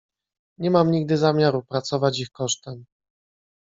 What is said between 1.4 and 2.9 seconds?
pracować ich kosztem."